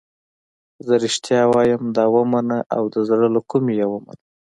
[0.85, 4.21] زه رښتیا وایم دا ومنه او د زړه له کومې یې ومنه.